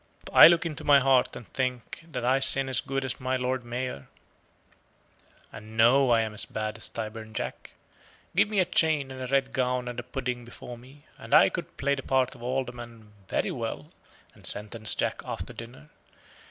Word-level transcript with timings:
I 0.33 0.47
look 0.47 0.65
into 0.65 0.83
my 0.83 0.99
heart 0.99 1.35
and 1.35 1.47
think 1.53 2.03
that 2.07 2.25
I 2.25 2.39
sin 2.39 2.69
as 2.69 2.81
good 2.81 3.05
as 3.05 3.19
my 3.19 3.37
Lord 3.37 3.63
Mayor, 3.63 4.07
and 5.51 5.77
know 5.77 6.09
I 6.09 6.21
am 6.21 6.33
as 6.33 6.43
bad 6.43 6.75
as 6.75 6.89
Tyburn 6.89 7.35
Jack. 7.35 7.73
Give 8.35 8.49
me 8.49 8.59
a 8.59 8.65
chain 8.65 9.11
and 9.11 9.29
red 9.29 9.53
gown 9.53 9.87
and 9.87 9.99
a 9.99 10.03
pudding 10.03 10.43
before 10.43 10.75
me, 10.75 11.05
and 11.19 11.35
I 11.35 11.49
could 11.49 11.77
play 11.77 11.93
the 11.93 12.01
part 12.01 12.33
of 12.33 12.41
Alderman 12.41 13.13
very 13.27 13.51
well, 13.51 13.89
and 14.33 14.47
sentence 14.47 14.95
Jack 14.95 15.21
after 15.23 15.53
dinner. 15.53 15.89